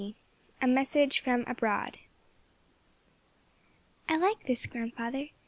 [0.63, 1.99] A MESSAGE FROM ABROAD.
[4.09, 5.27] "I LIKE this, grandfather.